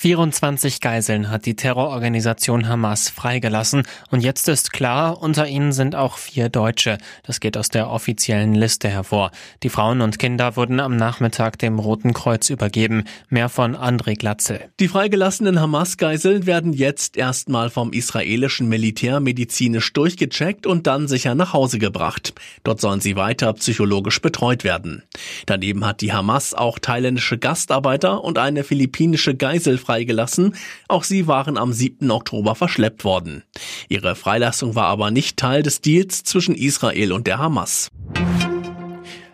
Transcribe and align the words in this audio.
24 0.00 0.80
Geiseln 0.80 1.28
hat 1.28 1.44
die 1.44 1.56
Terrororganisation 1.56 2.68
Hamas 2.68 3.08
freigelassen 3.08 3.82
und 4.12 4.20
jetzt 4.20 4.46
ist 4.46 4.72
klar, 4.72 5.20
unter 5.20 5.48
ihnen 5.48 5.72
sind 5.72 5.96
auch 5.96 6.18
vier 6.18 6.48
Deutsche. 6.48 6.98
Das 7.24 7.40
geht 7.40 7.56
aus 7.56 7.68
der 7.68 7.90
offiziellen 7.90 8.54
Liste 8.54 8.88
hervor. 8.88 9.32
Die 9.64 9.70
Frauen 9.70 10.00
und 10.00 10.20
Kinder 10.20 10.54
wurden 10.54 10.78
am 10.78 10.94
Nachmittag 10.94 11.58
dem 11.58 11.80
Roten 11.80 12.14
Kreuz 12.14 12.48
übergeben. 12.48 13.06
Mehr 13.28 13.48
von 13.48 13.74
André 13.74 14.16
Glatzel. 14.16 14.60
Die 14.78 14.86
freigelassenen 14.86 15.60
Hamas-Geiseln 15.60 16.46
werden 16.46 16.74
jetzt 16.74 17.16
erstmal 17.16 17.68
vom 17.68 17.92
israelischen 17.92 18.68
Militär 18.68 19.18
medizinisch 19.18 19.92
durchgecheckt 19.94 20.64
und 20.64 20.86
dann 20.86 21.08
sicher 21.08 21.34
nach 21.34 21.52
Hause 21.54 21.80
gebracht. 21.80 22.34
Dort 22.62 22.80
sollen 22.80 23.00
sie 23.00 23.16
weiter 23.16 23.52
psychologisch 23.54 24.22
betreut 24.22 24.62
werden. 24.62 25.02
Daneben 25.46 25.84
hat 25.84 26.02
die 26.02 26.12
Hamas 26.12 26.54
auch 26.54 26.78
thailändische 26.78 27.36
Gastarbeiter 27.36 28.22
und 28.22 28.38
eine 28.38 28.62
philippinische 28.62 29.34
Geisel 29.34 29.76
freigelassen. 29.88 30.54
Auch 30.86 31.02
sie 31.02 31.26
waren 31.26 31.56
am 31.56 31.72
7. 31.72 32.10
Oktober 32.10 32.54
verschleppt 32.54 33.04
worden. 33.04 33.42
Ihre 33.88 34.14
Freilassung 34.16 34.74
war 34.74 34.84
aber 34.84 35.10
nicht 35.10 35.38
Teil 35.38 35.62
des 35.62 35.80
Deals 35.80 36.24
zwischen 36.24 36.54
Israel 36.54 37.10
und 37.12 37.26
der 37.26 37.38
Hamas. 37.38 37.90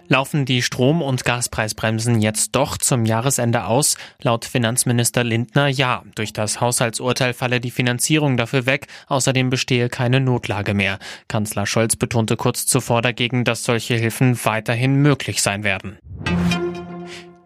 Laufen 0.06 0.44
die 0.44 0.62
Strom- 0.62 1.02
und 1.02 1.24
Gaspreisbremsen 1.24 2.20
jetzt 2.20 2.54
doch 2.54 2.78
zum 2.78 3.04
Jahresende 3.04 3.64
aus? 3.64 3.96
Laut 4.22 4.44
Finanzminister 4.44 5.24
Lindner 5.24 5.66
ja. 5.66 6.04
Durch 6.14 6.32
das 6.32 6.60
Haushaltsurteil 6.60 7.32
falle 7.32 7.58
die 7.58 7.72
Finanzierung 7.72 8.36
dafür 8.36 8.64
weg. 8.66 8.86
Außerdem 9.08 9.50
bestehe 9.50 9.88
keine 9.88 10.20
Notlage 10.20 10.74
mehr. 10.74 11.00
Kanzler 11.26 11.66
Scholz 11.66 11.96
betonte 11.96 12.36
kurz 12.36 12.66
zuvor 12.66 13.02
dagegen, 13.02 13.42
dass 13.42 13.64
solche 13.64 13.94
Hilfen 13.94 14.38
weiterhin 14.44 14.94
möglich 15.02 15.42
sein 15.42 15.64
werden. 15.64 15.98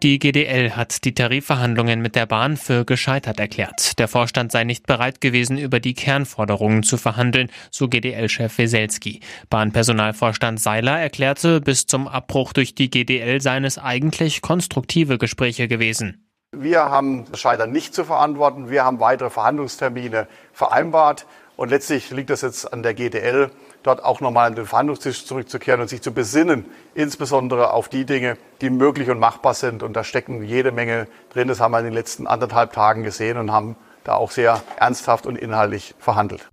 Die 0.01 0.17
GDL 0.17 0.77
hat 0.77 1.03
die 1.03 1.13
Tarifverhandlungen 1.13 2.01
mit 2.01 2.15
der 2.15 2.25
Bahn 2.25 2.55
für 2.55 2.85
gescheitert 2.85 3.37
erklärt. 3.37 3.99
Der 3.99 4.07
Vorstand 4.07 4.49
sei 4.49 4.63
nicht 4.63 4.87
bereit 4.87 5.19
gewesen, 5.19 5.57
über 5.57 5.81
die 5.81 5.93
Kernforderungen 5.93 6.83
zu 6.83 6.95
verhandeln, 6.95 7.51
so 7.69 7.89
GDL-Chef 7.89 8.57
Weselski. 8.57 9.19
Bahnpersonalvorstand 9.49 10.61
Seiler 10.61 10.97
erklärte, 10.97 11.59
bis 11.59 11.85
zum 11.85 12.07
Abbruch 12.07 12.53
durch 12.53 12.75
die 12.75 12.89
GDL 12.89 13.41
seien 13.41 13.65
es 13.65 13.77
eigentlich 13.77 14.41
konstruktive 14.41 15.17
Gespräche 15.17 15.67
gewesen. 15.67 16.28
Wir 16.61 16.89
haben 16.89 17.23
das 17.31 17.39
Scheitern 17.39 17.71
nicht 17.71 17.93
zu 17.93 18.03
verantworten. 18.03 18.69
Wir 18.69 18.83
haben 18.83 18.99
weitere 18.99 19.29
Verhandlungstermine 19.29 20.27
vereinbart. 20.51 21.25
Und 21.55 21.69
letztlich 21.69 22.09
liegt 22.09 22.31
es 22.31 22.41
jetzt 22.41 22.73
an 22.73 22.83
der 22.83 22.93
GDL, 22.93 23.49
dort 23.81 24.03
auch 24.03 24.19
nochmal 24.19 24.47
an 24.47 24.55
den 24.55 24.65
Verhandlungstisch 24.65 25.25
zurückzukehren 25.25 25.79
und 25.79 25.87
sich 25.87 26.01
zu 26.01 26.13
besinnen, 26.13 26.65
insbesondere 26.95 27.71
auf 27.71 27.87
die 27.87 28.03
Dinge, 28.05 28.37
die 28.59 28.69
möglich 28.69 29.09
und 29.09 29.19
machbar 29.19 29.53
sind. 29.53 29.83
Und 29.83 29.93
da 29.93 30.03
stecken 30.03 30.43
jede 30.43 30.73
Menge 30.73 31.07
drin. 31.31 31.47
Das 31.47 31.61
haben 31.61 31.71
wir 31.71 31.79
in 31.79 31.85
den 31.85 31.93
letzten 31.93 32.27
anderthalb 32.27 32.73
Tagen 32.73 33.03
gesehen 33.03 33.37
und 33.37 33.51
haben 33.51 33.77
da 34.03 34.15
auch 34.15 34.31
sehr 34.31 34.61
ernsthaft 34.77 35.27
und 35.27 35.37
inhaltlich 35.37 35.95
verhandelt. 35.97 36.49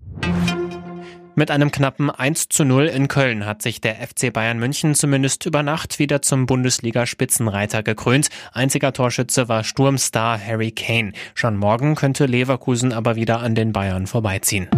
Mit 1.39 1.51
einem 1.51 1.71
knappen 1.71 2.09
1 2.09 2.49
zu 2.49 2.65
0 2.65 2.87
in 2.87 3.09
Köln 3.09 3.45
hat 3.45 3.61
sich 3.61 3.83
der 3.83 3.97
FC 3.97 4.33
Bayern 4.33 4.59
München 4.59 4.95
zumindest 4.95 5.45
über 5.45 5.63
Nacht 5.63 5.99
wieder 5.99 6.23
zum 6.23 6.47
Bundesliga-Spitzenreiter 6.47 7.83
gekrönt. 7.83 8.31
Einziger 8.55 8.95
Torschütze 8.95 9.47
war 9.47 9.63
Sturmstar 9.63 10.41
Harry 10.43 10.71
Kane. 10.71 11.13
Schon 11.35 11.59
morgen 11.59 11.95
könnte 11.95 12.25
Leverkusen 12.25 12.95
aber 12.95 13.17
wieder 13.17 13.41
an 13.41 13.55
den 13.55 13.73
Bayern 13.73 14.07
vorbeiziehen. 14.07 14.71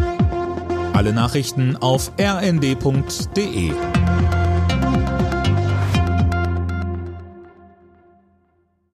Alle 0.94 1.12
Nachrichten 1.12 1.76
auf 1.76 2.10
rnd.de 2.20 3.70